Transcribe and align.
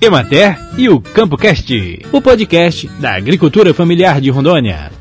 Emater 0.00 0.56
e 0.76 0.88
o 0.88 1.00
CampoCast, 1.00 2.06
o 2.12 2.22
podcast 2.22 2.86
da 3.00 3.16
agricultura 3.16 3.74
familiar 3.74 4.20
de 4.20 4.30
Rondônia. 4.30 4.92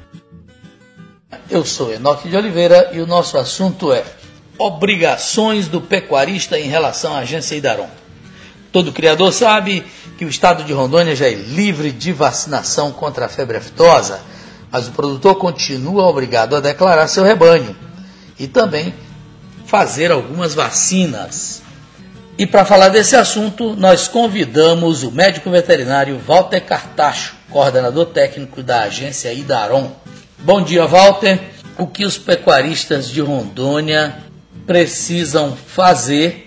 Eu 1.47 1.63
sou 1.63 1.93
Enoque 1.93 2.27
de 2.27 2.35
Oliveira 2.35 2.89
e 2.93 2.99
o 2.99 3.05
nosso 3.05 3.37
assunto 3.37 3.93
é 3.93 4.03
obrigações 4.57 5.67
do 5.67 5.79
pecuarista 5.79 6.57
em 6.57 6.67
relação 6.67 7.13
à 7.13 7.19
agência 7.19 7.55
Idaron. 7.55 7.87
Todo 8.71 8.91
criador 8.91 9.31
sabe 9.31 9.85
que 10.17 10.25
o 10.25 10.29
estado 10.29 10.63
de 10.63 10.73
Rondônia 10.73 11.15
já 11.15 11.27
é 11.27 11.33
livre 11.35 11.91
de 11.91 12.11
vacinação 12.11 12.91
contra 12.91 13.27
a 13.27 13.29
febre 13.29 13.57
aftosa, 13.57 14.19
mas 14.71 14.87
o 14.87 14.93
produtor 14.93 15.35
continua 15.35 16.07
obrigado 16.07 16.55
a 16.55 16.59
declarar 16.59 17.07
seu 17.07 17.23
rebanho 17.23 17.75
e 18.39 18.47
também 18.47 18.95
fazer 19.63 20.11
algumas 20.11 20.55
vacinas. 20.55 21.66
E 22.37 22.45
para 22.45 22.63
falar 22.63 22.89
desse 22.89 23.15
assunto, 23.15 23.75
nós 23.75 24.07
convidamos 24.07 25.01
o 25.01 25.11
médico 25.11 25.49
veterinário 25.49 26.19
Walter 26.19 26.59
Cartacho, 26.61 27.35
coordenador 27.49 28.05
técnico 28.05 28.61
da 28.61 28.83
agência 28.83 29.33
Idaron. 29.33 29.91
Bom 30.37 30.61
dia, 30.61 30.85
Walter. 30.85 31.39
O 31.79 31.87
que 31.87 32.05
os 32.05 32.15
pecuaristas 32.15 33.09
de 33.09 33.21
Rondônia 33.21 34.17
precisam 34.67 35.57
fazer 35.57 36.45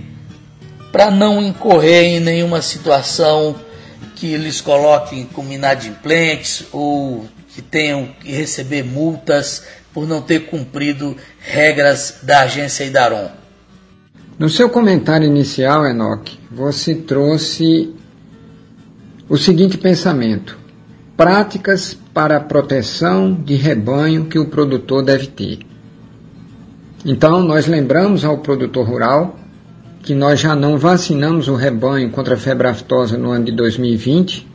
para 0.92 1.10
não 1.10 1.42
incorrer 1.42 2.04
em 2.04 2.20
nenhuma 2.20 2.62
situação 2.62 3.56
que 4.14 4.32
eles 4.32 4.60
coloquem 4.60 5.24
como 5.24 5.52
inadimplentes 5.52 6.66
ou 6.70 7.26
que 7.52 7.60
tenham 7.60 8.14
que 8.20 8.30
receber 8.30 8.84
multas 8.84 9.64
por 9.92 10.06
não 10.06 10.22
ter 10.22 10.46
cumprido 10.46 11.16
regras 11.40 12.18
da 12.22 12.42
agência 12.42 12.84
Idaron? 12.84 13.40
No 14.40 14.48
seu 14.48 14.70
comentário 14.70 15.26
inicial, 15.26 15.86
Enoque, 15.86 16.38
você 16.50 16.94
trouxe 16.94 17.94
o 19.28 19.36
seguinte 19.36 19.76
pensamento: 19.76 20.58
práticas 21.14 21.92
para 22.14 22.40
proteção 22.40 23.34
de 23.34 23.54
rebanho 23.54 24.24
que 24.24 24.38
o 24.38 24.46
produtor 24.46 25.04
deve 25.04 25.26
ter. 25.26 25.58
Então, 27.04 27.42
nós 27.42 27.66
lembramos 27.66 28.24
ao 28.24 28.38
produtor 28.38 28.88
rural 28.88 29.38
que 30.02 30.14
nós 30.14 30.40
já 30.40 30.54
não 30.54 30.78
vacinamos 30.78 31.46
o 31.46 31.54
rebanho 31.54 32.08
contra 32.08 32.32
a 32.34 32.38
febre 32.38 32.66
aftosa 32.66 33.18
no 33.18 33.32
ano 33.32 33.44
de 33.44 33.52
2020 33.52 34.48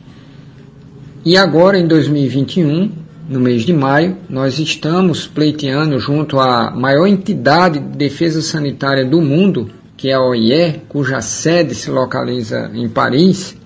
e 1.24 1.36
agora 1.36 1.78
em 1.78 1.86
2021, 1.86 2.90
no 3.28 3.40
mês 3.40 3.62
de 3.62 3.72
maio, 3.72 4.16
nós 4.28 4.58
estamos 4.58 5.26
pleiteando 5.26 5.98
junto 5.98 6.38
à 6.38 6.70
maior 6.70 7.06
entidade 7.06 7.80
de 7.80 7.96
defesa 7.96 8.40
sanitária 8.40 9.04
do 9.04 9.20
mundo, 9.20 9.70
que 9.96 10.10
é 10.10 10.14
a 10.14 10.22
OIE, 10.22 10.82
cuja 10.88 11.20
sede 11.20 11.74
se 11.74 11.90
localiza 11.90 12.70
em 12.72 12.88
Paris, 12.88 13.56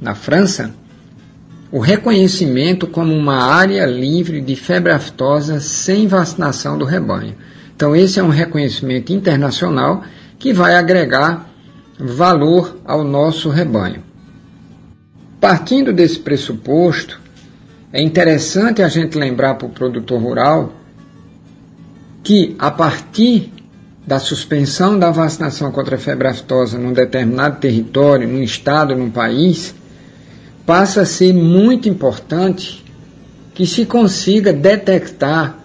na 0.00 0.14
França, 0.14 0.74
o 1.70 1.78
reconhecimento 1.78 2.86
como 2.86 3.12
uma 3.12 3.36
área 3.36 3.84
livre 3.84 4.40
de 4.40 4.56
febre 4.56 4.92
aftosa 4.92 5.60
sem 5.60 6.06
vacinação 6.06 6.78
do 6.78 6.84
rebanho. 6.84 7.34
Então, 7.74 7.94
esse 7.94 8.18
é 8.18 8.22
um 8.22 8.30
reconhecimento 8.30 9.12
internacional 9.12 10.02
que 10.38 10.52
vai 10.52 10.76
agregar 10.76 11.50
valor 11.98 12.78
ao 12.84 13.04
nosso 13.04 13.50
rebanho. 13.50 14.02
Partindo 15.40 15.92
desse 15.92 16.18
pressuposto, 16.18 17.20
é 17.92 18.02
interessante 18.02 18.82
a 18.82 18.88
gente 18.88 19.16
lembrar 19.16 19.54
para 19.54 19.66
o 19.66 19.70
produtor 19.70 20.20
rural 20.20 20.72
que, 22.22 22.56
a 22.58 22.70
partir 22.70 23.52
da 24.06 24.18
suspensão 24.18 24.98
da 24.98 25.10
vacinação 25.10 25.70
contra 25.72 25.96
a 25.96 25.98
febre 25.98 26.28
aftosa 26.28 26.78
num 26.78 26.92
determinado 26.92 27.58
território, 27.58 28.28
num 28.28 28.42
estado, 28.42 28.94
num 28.94 29.10
país, 29.10 29.74
passa 30.64 31.02
a 31.02 31.06
ser 31.06 31.32
muito 31.32 31.88
importante 31.88 32.84
que 33.54 33.66
se 33.66 33.86
consiga 33.86 34.52
detectar 34.52 35.58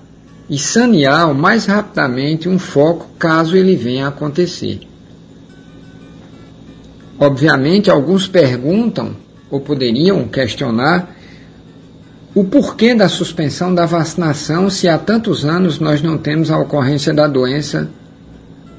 e 0.50 0.58
sanear 0.58 1.32
o 1.32 1.36
mais 1.36 1.66
rapidamente 1.66 2.48
um 2.48 2.60
foco 2.60 3.08
caso 3.18 3.56
ele 3.56 3.76
venha 3.76 4.06
a 4.06 4.10
acontecer. 4.10 4.82
Obviamente, 7.20 7.90
alguns 7.92 8.28
perguntam 8.28 9.16
ou 9.50 9.60
poderiam 9.60 10.28
questionar 10.28 11.16
o 12.34 12.46
porquê 12.46 12.96
da 12.96 13.10
suspensão 13.10 13.76
da 13.76 13.86
vacinação 13.86 14.70
se 14.70 14.88
há 14.88 14.98
tantos 14.98 15.44
anos 15.44 15.80
nós 15.80 16.02
não 16.02 16.18
temos 16.18 16.50
a 16.50 16.58
ocorrência 16.58 17.14
da 17.14 17.28
doença 17.28 17.90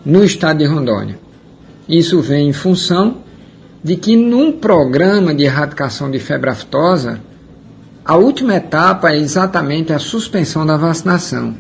no 0.04 0.24
estado 0.24 0.58
de 0.58 0.64
Rondônia. 0.64 1.18
Isso 1.86 2.20
vem 2.22 2.48
em 2.48 2.52
função 2.52 3.18
de 3.84 3.96
que 3.96 4.16
num 4.16 4.52
programa 4.52 5.34
de 5.34 5.44
erradicação 5.44 6.10
de 6.10 6.18
febre 6.18 6.48
aftosa, 6.48 7.20
a 8.04 8.16
última 8.16 8.54
etapa 8.54 9.10
é 9.10 9.18
exatamente 9.18 9.92
a 9.92 9.98
suspensão 9.98 10.64
da 10.64 10.76
vacinação. 10.78 11.54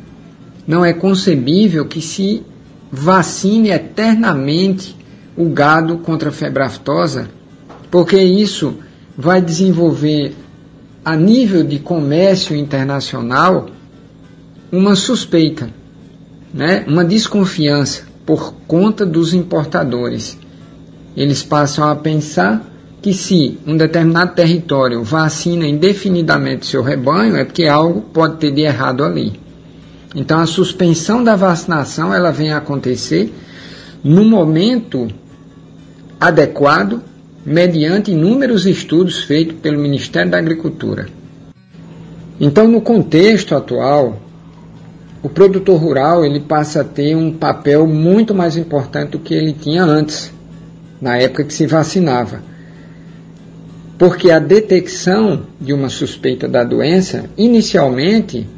Não 0.66 0.84
é 0.84 0.94
concebível 0.94 1.84
que 1.84 2.00
se 2.00 2.42
vacine 2.90 3.70
eternamente 3.70 4.96
o 5.36 5.50
gado 5.50 5.98
contra 5.98 6.30
a 6.30 6.32
febre 6.32 6.62
aftosa, 6.62 7.28
porque 7.90 8.16
isso 8.16 8.76
vai 9.16 9.42
desenvolver 9.42 10.34
a 11.04 11.16
nível 11.16 11.64
de 11.64 11.78
comércio 11.78 12.54
internacional 12.54 13.66
uma 14.70 14.94
suspeita, 14.94 15.68
né? 16.52 16.84
uma 16.86 17.04
desconfiança 17.04 18.04
por 18.24 18.54
conta 18.66 19.04
dos 19.04 19.34
importadores. 19.34 20.38
Eles 21.16 21.42
passam 21.42 21.88
a 21.88 21.94
pensar 21.96 22.64
que 23.02 23.12
se 23.12 23.58
um 23.66 23.76
determinado 23.76 24.34
território 24.34 25.02
vacina 25.02 25.66
indefinidamente 25.66 26.66
seu 26.66 26.82
rebanho, 26.82 27.36
é 27.36 27.44
porque 27.44 27.66
algo 27.66 28.00
pode 28.00 28.36
ter 28.36 28.52
de 28.52 28.62
errado 28.62 29.04
ali. 29.04 29.40
Então 30.14 30.38
a 30.38 30.46
suspensão 30.46 31.22
da 31.22 31.34
vacinação 31.34 32.14
ela 32.14 32.30
vem 32.30 32.52
a 32.52 32.58
acontecer 32.58 33.32
no 34.04 34.24
momento 34.24 35.08
adequado, 36.20 37.02
mediante 37.44 38.12
inúmeros 38.12 38.66
estudos 38.66 39.22
feitos 39.22 39.56
pelo 39.60 39.78
Ministério 39.78 40.30
da 40.30 40.38
Agricultura. 40.38 41.08
Então, 42.40 42.66
no 42.68 42.80
contexto 42.80 43.54
atual, 43.54 44.20
o 45.22 45.28
produtor 45.28 45.80
rural 45.80 46.24
ele 46.24 46.40
passa 46.40 46.80
a 46.80 46.84
ter 46.84 47.16
um 47.16 47.32
papel 47.32 47.86
muito 47.86 48.34
mais 48.34 48.56
importante 48.56 49.10
do 49.10 49.18
que 49.18 49.34
ele 49.34 49.52
tinha 49.52 49.84
antes, 49.84 50.32
na 51.00 51.16
época 51.16 51.44
que 51.44 51.54
se 51.54 51.66
vacinava. 51.66 52.42
Porque 53.98 54.30
a 54.30 54.40
detecção 54.40 55.42
de 55.60 55.72
uma 55.72 55.88
suspeita 55.88 56.48
da 56.48 56.64
doença, 56.64 57.30
inicialmente, 57.36 58.48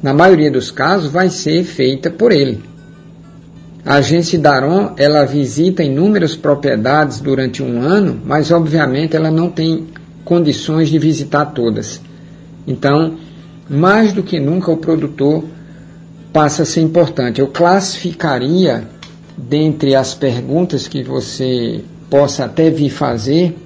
na 0.00 0.14
maioria 0.14 0.50
dos 0.50 0.70
casos, 0.70 1.10
vai 1.10 1.28
ser 1.30 1.64
feita 1.64 2.08
por 2.08 2.30
ele. 2.30 2.67
A 3.88 3.94
agência 3.94 4.38
Daron, 4.38 4.92
ela 4.98 5.24
visita 5.24 5.82
inúmeras 5.82 6.36
propriedades 6.36 7.20
durante 7.20 7.62
um 7.62 7.80
ano, 7.80 8.20
mas 8.22 8.50
obviamente 8.50 9.16
ela 9.16 9.30
não 9.30 9.48
tem 9.48 9.86
condições 10.26 10.90
de 10.90 10.98
visitar 10.98 11.46
todas. 11.46 11.98
Então, 12.66 13.16
mais 13.66 14.12
do 14.12 14.22
que 14.22 14.38
nunca 14.38 14.70
o 14.70 14.76
produtor 14.76 15.42
passa 16.34 16.64
a 16.64 16.66
ser 16.66 16.82
importante. 16.82 17.40
Eu 17.40 17.46
classificaria 17.46 18.86
dentre 19.38 19.94
as 19.94 20.12
perguntas 20.12 20.86
que 20.86 21.02
você 21.02 21.82
possa 22.10 22.44
até 22.44 22.68
vir 22.68 22.90
fazer 22.90 23.56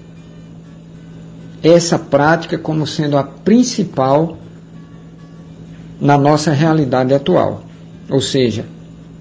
essa 1.64 1.98
prática 1.98 2.56
como 2.56 2.86
sendo 2.86 3.16
a 3.16 3.24
principal 3.24 4.38
na 6.00 6.16
nossa 6.16 6.52
realidade 6.52 7.12
atual. 7.12 7.64
Ou 8.08 8.20
seja, 8.20 8.64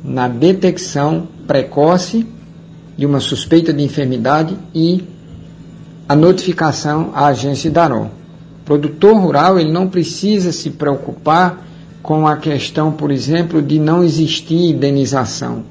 na 0.03 0.27
detecção 0.27 1.27
precoce 1.47 2.25
de 2.97 3.05
uma 3.05 3.19
suspeita 3.19 3.73
de 3.73 3.83
enfermidade 3.83 4.57
e 4.73 5.03
a 6.07 6.15
notificação 6.15 7.11
à 7.13 7.27
agência 7.27 7.69
Daron 7.69 8.21
produtor 8.65 9.15
rural 9.15 9.59
ele 9.59 9.71
não 9.71 9.89
precisa 9.89 10.51
se 10.51 10.69
preocupar 10.69 11.65
com 12.01 12.25
a 12.25 12.37
questão, 12.37 12.91
por 12.91 13.11
exemplo, 13.11 13.61
de 13.61 13.77
não 13.79 14.03
existir 14.03 14.55
indenização 14.55 15.63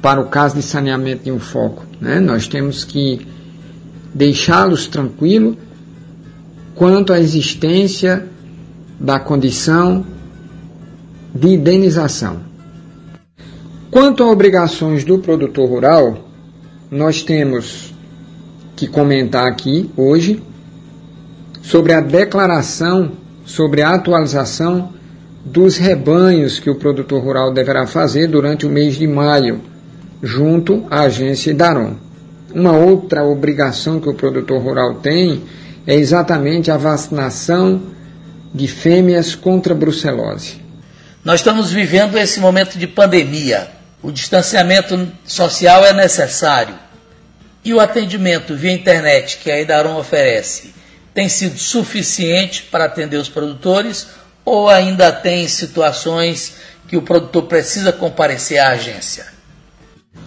para 0.00 0.20
o 0.20 0.26
caso 0.26 0.54
de 0.54 0.62
saneamento 0.62 1.24
de 1.24 1.32
um 1.32 1.40
foco. 1.40 1.84
Né? 2.00 2.20
Nós 2.20 2.46
temos 2.46 2.84
que 2.84 3.26
deixá-los 4.14 4.86
tranquilos 4.86 5.56
quanto 6.74 7.12
à 7.12 7.18
existência 7.18 8.26
da 9.00 9.18
condição 9.18 10.04
de 11.34 11.48
indenização. 11.48 12.38
Quanto 13.94 14.24
a 14.24 14.26
obrigações 14.28 15.04
do 15.04 15.20
produtor 15.20 15.68
rural, 15.68 16.18
nós 16.90 17.22
temos 17.22 17.94
que 18.74 18.88
comentar 18.88 19.46
aqui 19.46 19.88
hoje 19.96 20.42
sobre 21.62 21.92
a 21.92 22.00
declaração 22.00 23.12
sobre 23.46 23.82
a 23.82 23.90
atualização 23.90 24.92
dos 25.44 25.76
rebanhos 25.76 26.58
que 26.58 26.68
o 26.68 26.74
produtor 26.74 27.22
rural 27.22 27.54
deverá 27.54 27.86
fazer 27.86 28.26
durante 28.26 28.66
o 28.66 28.68
mês 28.68 28.96
de 28.96 29.06
maio, 29.06 29.60
junto 30.20 30.84
à 30.90 31.02
agência 31.02 31.54
Daron. 31.54 31.94
uma 32.52 32.72
outra 32.72 33.22
obrigação 33.22 34.00
que 34.00 34.08
o 34.08 34.14
produtor 34.14 34.60
rural 34.60 34.94
tem 34.94 35.44
é 35.86 35.94
exatamente 35.94 36.68
a 36.68 36.76
vacinação 36.76 37.80
de 38.52 38.66
fêmeas 38.66 39.36
contra 39.36 39.72
brucelose. 39.72 40.56
Nós 41.24 41.38
estamos 41.38 41.70
vivendo 41.70 42.18
esse 42.18 42.40
momento 42.40 42.76
de 42.76 42.88
pandemia. 42.88 43.83
O 44.04 44.12
distanciamento 44.12 45.08
social 45.24 45.82
é 45.82 45.94
necessário. 45.94 46.74
E 47.64 47.72
o 47.72 47.80
atendimento 47.80 48.54
via 48.54 48.70
internet 48.70 49.38
que 49.38 49.50
a 49.50 49.58
Idaron 49.58 49.96
oferece 49.96 50.74
tem 51.14 51.26
sido 51.26 51.58
suficiente 51.58 52.64
para 52.64 52.84
atender 52.84 53.16
os 53.16 53.30
produtores 53.30 54.08
ou 54.44 54.68
ainda 54.68 55.10
tem 55.10 55.48
situações 55.48 56.56
que 56.86 56.98
o 56.98 57.02
produtor 57.02 57.44
precisa 57.44 57.92
comparecer 57.92 58.58
à 58.58 58.72
agência? 58.72 59.24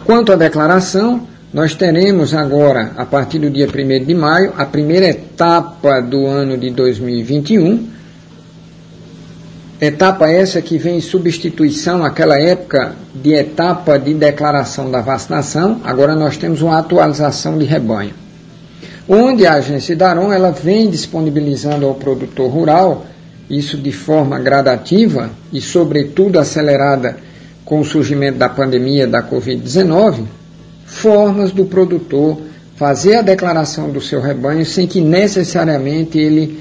Quanto 0.05 0.33
à 0.33 0.35
declaração, 0.35 1.27
nós 1.53 1.75
teremos 1.75 2.33
agora, 2.33 2.93
a 2.97 3.05
partir 3.05 3.37
do 3.37 3.51
dia 3.51 3.67
1 3.67 4.05
de 4.05 4.15
maio, 4.15 4.55
a 4.57 4.65
primeira 4.65 5.05
etapa 5.05 6.01
do 6.01 6.25
ano 6.25 6.57
de 6.57 6.71
2021. 6.71 7.91
Etapa 9.79 10.27
essa 10.27 10.59
que 10.59 10.75
vem 10.75 10.97
em 10.97 11.01
substituição 11.01 12.03
àquela 12.03 12.39
época 12.39 12.95
de 13.13 13.33
etapa 13.33 13.99
de 13.99 14.11
declaração 14.15 14.89
da 14.89 15.01
vacinação. 15.01 15.79
Agora 15.83 16.15
nós 16.15 16.35
temos 16.35 16.63
uma 16.63 16.79
atualização 16.79 17.59
de 17.59 17.65
rebanho. 17.65 18.13
Onde 19.07 19.45
a 19.45 19.53
agência 19.53 19.95
Daron 19.95 20.33
ela 20.33 20.49
vem 20.49 20.89
disponibilizando 20.89 21.85
ao 21.85 21.93
produtor 21.93 22.49
rural, 22.49 23.05
isso 23.47 23.77
de 23.77 23.91
forma 23.91 24.39
gradativa 24.39 25.29
e, 25.53 25.61
sobretudo, 25.61 26.39
acelerada 26.39 27.15
com 27.63 27.79
o 27.79 27.85
surgimento 27.85 28.39
da 28.39 28.49
pandemia 28.49 29.05
da 29.05 29.21
Covid-19, 29.21 30.23
formas 30.85 31.51
do 31.51 31.65
produtor 31.65 32.39
fazer 32.75 33.17
a 33.17 33.21
declaração 33.21 33.91
do 33.91 34.01
seu 34.01 34.21
rebanho 34.21 34.65
sem 34.65 34.87
que 34.87 35.01
necessariamente 35.01 36.17
ele 36.17 36.59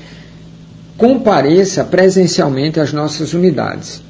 compareça 0.96 1.84
presencialmente 1.84 2.80
às 2.80 2.92
nossas 2.92 3.34
unidades. 3.34 4.02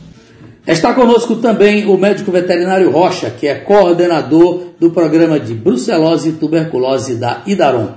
Está 0.66 0.94
conosco 0.94 1.36
também 1.36 1.86
o 1.86 1.96
médico 1.96 2.32
veterinário 2.32 2.90
Rocha, 2.90 3.30
que 3.30 3.46
é 3.46 3.54
coordenador 3.54 4.72
do 4.80 4.90
programa 4.90 5.38
de 5.38 5.54
brucelose 5.54 6.30
e 6.30 6.32
tuberculose 6.32 7.16
da 7.16 7.42
Idaron. 7.46 7.92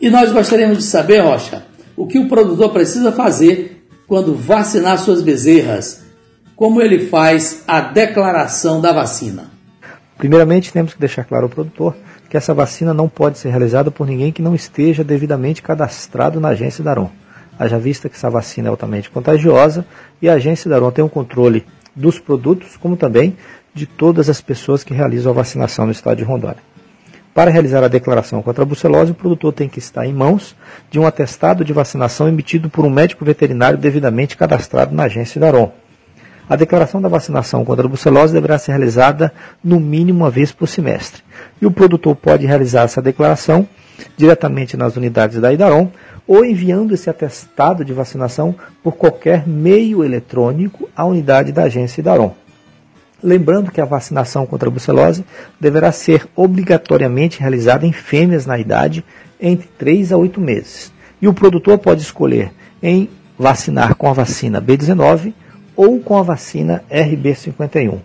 E 0.00 0.10
nós 0.10 0.30
gostaríamos 0.32 0.78
de 0.78 0.84
saber, 0.84 1.20
Rocha, 1.20 1.64
o 1.96 2.06
que 2.06 2.18
o 2.18 2.28
produtor 2.28 2.70
precisa 2.72 3.12
fazer 3.12 3.84
quando 4.06 4.34
vacinar 4.34 4.98
suas 4.98 5.22
bezerras, 5.22 6.02
como 6.54 6.82
ele 6.82 7.06
faz 7.06 7.62
a 7.66 7.80
declaração 7.80 8.80
da 8.80 8.92
vacina. 8.92 9.50
Primeiramente, 10.18 10.72
temos 10.72 10.92
que 10.92 11.00
deixar 11.00 11.24
claro 11.24 11.44
ao 11.44 11.50
produtor 11.50 11.96
que 12.28 12.36
essa 12.36 12.52
vacina 12.52 12.92
não 12.92 13.08
pode 13.08 13.38
ser 13.38 13.48
realizada 13.48 13.90
por 13.90 14.06
ninguém 14.06 14.32
que 14.32 14.42
não 14.42 14.54
esteja 14.54 15.02
devidamente 15.02 15.62
cadastrado 15.62 16.40
na 16.40 16.48
agência 16.48 16.84
Daron. 16.84 17.10
Haja 17.62 17.78
vista 17.78 18.08
que 18.08 18.16
essa 18.16 18.28
vacina 18.28 18.66
é 18.66 18.70
altamente 18.70 19.08
contagiosa 19.08 19.86
e 20.20 20.28
a 20.28 20.32
agência 20.32 20.68
Daron 20.68 20.90
tem 20.90 21.04
um 21.04 21.08
controle 21.08 21.64
dos 21.94 22.18
produtos, 22.18 22.76
como 22.76 22.96
também 22.96 23.36
de 23.72 23.86
todas 23.86 24.28
as 24.28 24.40
pessoas 24.40 24.82
que 24.82 24.92
realizam 24.92 25.30
a 25.30 25.34
vacinação 25.36 25.86
no 25.86 25.92
estado 25.92 26.16
de 26.18 26.24
Rondônia. 26.24 26.58
Para 27.32 27.52
realizar 27.52 27.84
a 27.84 27.86
declaração 27.86 28.42
contra 28.42 28.64
a 28.64 28.66
brucelose, 28.66 29.12
o 29.12 29.14
produtor 29.14 29.52
tem 29.52 29.68
que 29.68 29.78
estar 29.78 30.04
em 30.04 30.12
mãos 30.12 30.56
de 30.90 30.98
um 30.98 31.06
atestado 31.06 31.64
de 31.64 31.72
vacinação 31.72 32.26
emitido 32.26 32.68
por 32.68 32.84
um 32.84 32.90
médico 32.90 33.24
veterinário 33.24 33.78
devidamente 33.78 34.36
cadastrado 34.36 34.92
na 34.92 35.04
agência 35.04 35.40
Daron. 35.40 35.70
A 36.48 36.56
declaração 36.56 37.00
da 37.00 37.08
vacinação 37.08 37.64
contra 37.64 37.86
a 37.86 37.88
brucelose 37.88 38.32
deverá 38.32 38.58
ser 38.58 38.72
realizada 38.72 39.32
no 39.62 39.78
mínimo 39.78 40.20
uma 40.20 40.30
vez 40.30 40.50
por 40.50 40.66
semestre. 40.66 41.22
E 41.60 41.66
o 41.66 41.70
produtor 41.70 42.16
pode 42.16 42.46
realizar 42.46 42.82
essa 42.82 43.00
declaração 43.00 43.66
diretamente 44.16 44.76
nas 44.76 44.96
unidades 44.96 45.40
da 45.40 45.52
Idaron 45.52 45.90
ou 46.26 46.44
enviando 46.44 46.94
esse 46.94 47.08
atestado 47.08 47.84
de 47.84 47.92
vacinação 47.92 48.54
por 48.82 48.96
qualquer 48.96 49.46
meio 49.46 50.04
eletrônico 50.04 50.88
à 50.96 51.04
unidade 51.04 51.52
da 51.52 51.64
agência 51.64 52.00
Idaron. 52.00 52.34
Lembrando 53.22 53.70
que 53.70 53.80
a 53.80 53.84
vacinação 53.84 54.44
contra 54.44 54.68
a 54.68 54.70
brucelose 54.70 55.24
deverá 55.60 55.92
ser 55.92 56.26
obrigatoriamente 56.34 57.38
realizada 57.38 57.86
em 57.86 57.92
fêmeas 57.92 58.46
na 58.46 58.58
idade 58.58 59.04
entre 59.40 59.68
3 59.78 60.12
a 60.12 60.16
8 60.16 60.40
meses. 60.40 60.92
E 61.20 61.28
o 61.28 61.34
produtor 61.34 61.78
pode 61.78 62.02
escolher 62.02 62.52
em 62.82 63.08
vacinar 63.38 63.94
com 63.94 64.08
a 64.08 64.12
vacina 64.12 64.60
B19 64.60 65.32
ou 65.76 66.00
com 66.00 66.16
a 66.16 66.22
vacina 66.22 66.82
RB51. 66.90 68.00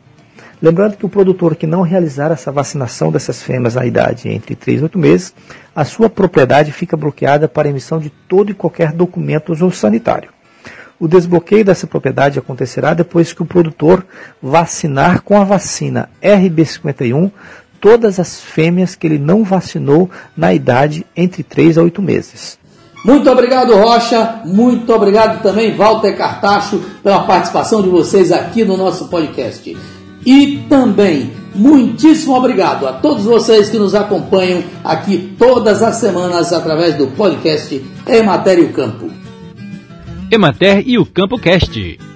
Lembrando 0.59 0.97
que 0.97 1.05
o 1.05 1.09
produtor 1.09 1.55
que 1.55 1.67
não 1.67 1.83
realizar 1.83 2.31
essa 2.31 2.51
vacinação 2.51 3.11
dessas 3.11 3.43
fêmeas 3.43 3.75
na 3.75 3.85
idade 3.85 4.27
entre 4.29 4.55
3 4.55 4.79
e 4.79 4.83
8 4.83 4.97
meses, 4.97 5.33
a 5.75 5.85
sua 5.85 6.09
propriedade 6.09 6.71
fica 6.71 6.97
bloqueada 6.97 7.47
para 7.47 7.69
emissão 7.69 7.99
de 7.99 8.09
todo 8.09 8.49
e 8.49 8.55
qualquer 8.55 8.91
documento 8.91 9.55
sanitário. 9.71 10.29
O 10.99 11.07
desbloqueio 11.07 11.63
dessa 11.63 11.85
propriedade 11.85 12.39
acontecerá 12.39 12.95
depois 12.95 13.31
que 13.31 13.43
o 13.43 13.45
produtor 13.45 14.03
vacinar 14.41 15.21
com 15.21 15.39
a 15.39 15.43
vacina 15.43 16.09
RB51 16.23 17.31
todas 17.79 18.19
as 18.19 18.41
fêmeas 18.41 18.95
que 18.95 19.05
ele 19.05 19.19
não 19.19 19.43
vacinou 19.43 20.09
na 20.35 20.55
idade 20.55 21.05
entre 21.15 21.43
3 21.43 21.77
a 21.77 21.83
8 21.83 22.01
meses. 22.01 22.57
Muito 23.07 23.31
obrigado, 23.31 23.73
Rocha. 23.73 24.41
Muito 24.43 24.93
obrigado 24.93 25.41
também, 25.41 25.73
Walter 25.73 26.17
Cartacho, 26.17 26.81
pela 27.01 27.23
participação 27.23 27.81
de 27.81 27.87
vocês 27.87 28.33
aqui 28.33 28.65
no 28.65 28.75
nosso 28.75 29.07
podcast. 29.07 29.77
E 30.25 30.57
também, 30.67 31.31
muitíssimo 31.55 32.35
obrigado 32.35 32.85
a 32.85 32.91
todos 32.91 33.23
vocês 33.23 33.69
que 33.69 33.77
nos 33.77 33.95
acompanham 33.95 34.61
aqui 34.83 35.33
todas 35.39 35.81
as 35.81 35.95
semanas 35.95 36.51
através 36.51 36.95
do 36.95 37.07
podcast 37.07 37.81
Ematério 38.05 38.73
Campo. 38.73 39.09
Emater 40.29 40.83
e 40.85 40.97
o 40.97 41.05
Campo 41.05 41.39
Cast. 41.39 42.06